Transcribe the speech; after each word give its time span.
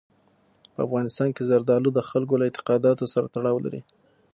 په 0.73 0.79
افغانستان 0.87 1.29
کې 1.35 1.47
زردالو 1.49 1.89
د 1.93 1.99
خلکو 2.09 2.39
له 2.39 2.45
اعتقاداتو 2.47 3.05
سره 3.13 3.31
تړاو 3.35 3.63
لري. 3.65 3.81